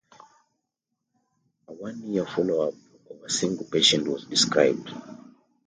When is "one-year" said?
1.73-2.25